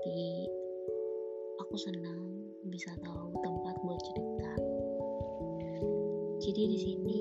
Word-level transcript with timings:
tapi 0.00 0.48
aku 1.60 1.76
senang 1.76 2.40
bisa 2.72 2.88
tahu 3.04 3.36
tempat 3.44 3.76
buat 3.84 4.00
cerita. 4.00 4.52
Jadi 6.40 6.62
di 6.72 6.78
sini 6.80 7.20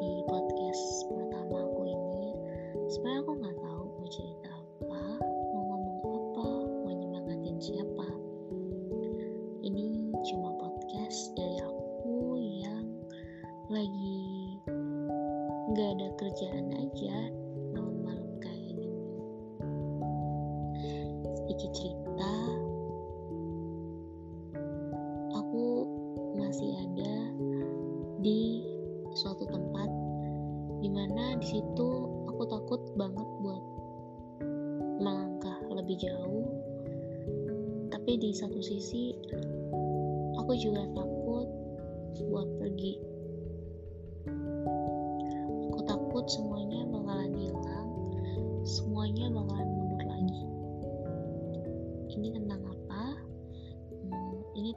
di 0.00 0.10
podcast 0.24 1.12
pertama 1.12 1.60
aku 1.60 1.92
ini, 1.92 2.32
sebenarnya 2.88 3.20
aku 3.20 3.32
nggak 3.36 3.58
tahu 3.60 3.84
mau 4.00 4.08
cerita 4.08 4.48
apa, 4.48 5.04
mau 5.52 5.60
ngomong 5.60 6.00
apa, 6.08 6.48
mau 6.72 6.92
nyemangatin 6.96 7.60
siapa. 7.60 8.08
Ini 9.60 10.16
cuma 10.24 10.56
podcast 10.56 11.36
dari 11.36 11.60
aku 11.60 12.40
yang 12.64 12.88
lagi 13.68 14.56
nggak 15.76 16.00
ada 16.00 16.08
kerjaan 16.16 16.80
aja 16.80 17.39
Sedikit 21.60 21.92
cerita, 21.92 22.34
aku 25.36 25.84
masih 26.32 26.72
ada 26.72 27.14
di 28.24 28.64
suatu 29.12 29.44
tempat 29.44 29.92
di 30.80 30.88
mana 30.88 31.36
di 31.36 31.44
situ 31.44 31.88
aku 32.32 32.48
takut 32.48 32.80
banget 32.96 33.28
buat 33.44 33.60
melangkah 35.04 35.60
lebih 35.68 36.00
jauh. 36.00 36.48
Tapi 37.92 38.16
di 38.16 38.32
satu 38.32 38.56
sisi 38.64 39.12
aku 40.40 40.56
juga 40.56 40.88
takut 40.96 41.44
buat 42.24 42.48
pergi. 42.56 42.96
Aku 45.68 45.80
takut 45.84 46.24
semuanya 46.24 46.88
bakalan 46.88 47.36
hilang 47.36 47.79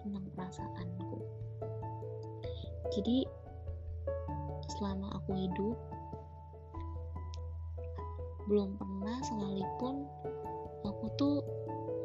tentang 0.03 0.27
perasaanku. 0.35 1.19
Jadi 2.91 3.23
selama 4.77 5.07
aku 5.15 5.31
hidup 5.33 5.77
belum 8.51 8.75
pernah 8.75 9.17
sekalipun 9.23 10.03
aku 10.83 11.05
tuh 11.15 11.39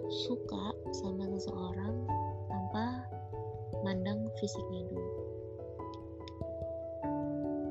suka 0.09 0.71
sama 0.95 1.27
seseorang 1.35 2.07
tanpa 2.49 3.05
mandang 3.83 4.31
fisiknya 4.39 4.87
dulu. 4.89 5.13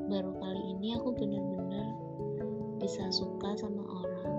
Baru 0.07 0.31
kali 0.39 0.61
ini 0.77 0.95
aku 0.99 1.15
bener-bener 1.15 1.87
bisa 2.77 3.07
suka 3.11 3.55
sama 3.55 3.83
orang. 3.87 4.31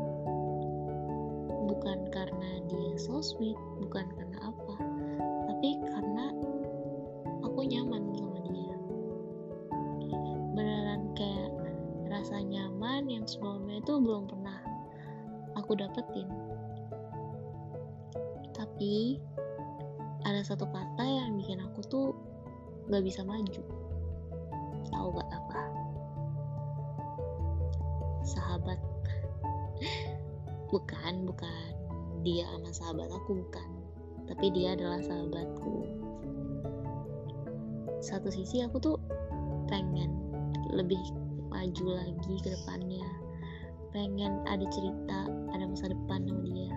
Bukan 1.69 2.09
karena 2.13 2.51
dia 2.69 2.95
so 2.97 3.21
sweet 3.21 3.57
bukan 3.81 4.07
karena 4.17 4.39
apa 4.49 4.88
rasa 12.39 12.55
nyaman 12.55 13.11
yang 13.11 13.27
sebelumnya 13.27 13.83
itu 13.83 13.99
belum 13.99 14.31
pernah 14.31 14.63
aku 15.59 15.75
dapetin. 15.75 16.31
Tapi 18.55 19.19
ada 20.23 20.39
satu 20.47 20.63
kata 20.71 21.03
yang 21.03 21.35
bikin 21.35 21.59
aku 21.59 21.83
tuh 21.91 22.15
gak 22.95 23.03
bisa 23.03 23.27
maju. 23.27 23.59
Tahu 24.87 25.07
gak 25.19 25.31
apa? 25.35 25.63
Sahabat. 28.23 28.79
Bukan 30.71 31.27
bukan. 31.27 31.75
Dia 32.23 32.47
sama 32.55 32.71
sahabat 32.71 33.11
aku 33.19 33.43
bukan. 33.43 33.69
Tapi 34.31 34.47
dia 34.55 34.79
adalah 34.79 35.03
sahabatku. 35.03 35.91
Satu 37.99 38.31
sisi 38.31 38.63
aku 38.63 38.79
tuh 38.79 38.95
pengen 39.67 40.15
lebih 40.71 41.03
maju 41.49 41.85
lagi 41.97 42.35
ke 42.45 42.49
depannya. 42.53 43.09
Pengen 43.93 44.45
ada 44.45 44.65
cerita 44.69 45.19
ada 45.53 45.65
masa 45.65 45.89
depan 45.89 46.25
sama 46.29 46.45
dia. 46.45 46.77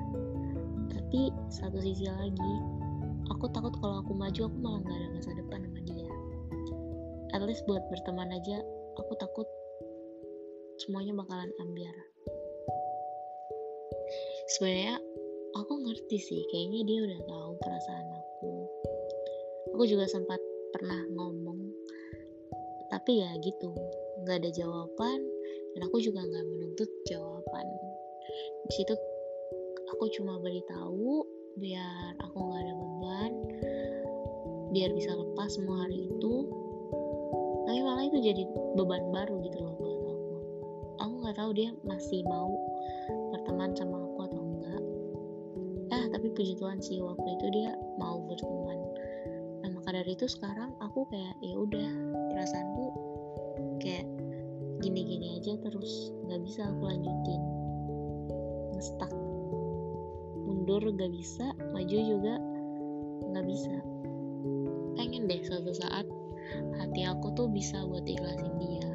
Tapi 0.92 1.22
satu 1.52 1.78
sisi 1.84 2.08
lagi 2.08 2.54
aku 3.28 3.48
takut 3.52 3.76
kalau 3.84 4.04
aku 4.04 4.16
maju 4.16 4.48
aku 4.48 4.58
malah 4.59 4.80
gak 4.88 4.98
ada 4.98 5.08
masa 5.12 5.32
depan 5.36 5.59
sama 5.64 5.80
dia. 5.84 6.09
At 7.36 7.44
least 7.44 7.64
buat 7.68 7.84
berteman 7.92 8.32
aja 8.32 8.59
aku 9.00 9.14
takut 9.20 9.48
semuanya 10.80 11.16
bakalan 11.16 11.52
ambiar. 11.59 11.96
Sebenarnya 14.58 15.00
aku 15.56 15.74
ngerti 15.84 16.18
sih 16.20 16.42
kayaknya 16.52 16.82
dia 16.88 17.00
udah 17.08 17.20
tahu 17.28 17.52
perasaan 17.59 18.08
aku. 18.16 18.52
Aku 19.76 19.84
juga 19.88 20.08
sempat 20.08 20.40
pernah 20.72 21.00
ngomong 21.16 21.72
tapi 22.92 23.24
ya 23.24 23.32
gitu 23.40 23.72
nggak 24.22 24.38
ada 24.46 24.50
jawaban 24.54 25.20
dan 25.74 25.82
aku 25.88 25.98
juga 26.04 26.22
nggak 26.22 26.46
menuntut 26.46 26.90
jawaban. 27.09 27.66
Di 28.70 28.72
situ 28.78 28.94
aku 29.92 30.06
cuma 30.18 30.38
beritahu 30.40 31.26
biar 31.59 32.16
aku 32.22 32.38
nggak 32.38 32.62
ada 32.64 32.74
beban 32.78 33.32
biar 34.72 34.90
bisa 34.96 35.12
lepas 35.12 35.50
semua 35.52 35.84
hari 35.84 36.08
itu. 36.08 36.34
Tapi 37.68 37.80
malah 37.84 38.04
itu 38.08 38.18
jadi 38.20 38.44
beban 38.78 39.12
baru 39.12 39.42
gitu 39.44 39.58
loh 39.59 39.76
buat 39.80 40.00
aku. 40.06 40.36
Aku 41.02 41.14
nggak 41.26 41.38
tahu 41.38 41.52
dia 41.56 41.70
masih 41.84 42.24
mau 42.30 42.52
berteman 43.36 43.76
sama 43.76 43.98
aku 44.00 44.20
atau 44.28 44.42
enggak 44.42 44.84
eh 45.92 46.08
tapi 46.08 46.32
puji 46.32 46.56
Tuhan 46.56 46.80
sih 46.80 47.03
waktu 47.03 47.28
itu 47.36 47.46
dia 47.52 47.76
mau 48.00 48.24
berteman. 48.24 48.80
Nah 49.62 49.70
maka 49.76 49.92
dari 49.92 50.16
itu 50.16 50.26
sekarang 50.30 50.72
aku 50.80 51.03
kayak 51.12 51.36
ya 51.44 51.56
udah 51.59 51.90
perasaanku 52.32 52.81
aja 55.41 55.57
terus 55.57 56.13
nggak 56.29 56.41
bisa 56.46 56.69
aku 56.69 56.85
lanjutin. 56.85 57.41
Ngestak 58.78 59.09
mundur 60.46 60.85
nggak 60.85 61.09
bisa. 61.18 61.50
Maju 61.74 61.97
juga 61.97 62.38
nggak 63.34 63.46
bisa. 63.50 63.74
Pengen 65.02 65.25
deh 65.25 65.41
suatu 65.41 65.74
saat 65.74 66.06
hati 66.78 67.09
aku 67.09 67.34
tuh 67.34 67.50
bisa 67.50 67.81
buat 67.90 68.06
ikhlasin 68.06 68.53
dia. 68.62 68.85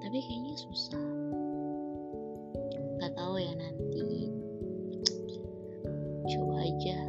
Tapi 0.00 0.24
kayaknya 0.24 0.56
susah. 0.56 1.04
Nggak 2.96 3.12
tahu 3.12 3.36
ya 3.44 3.52
nanti. 3.60 4.32
Coba 6.32 6.64
aja. 6.64 7.07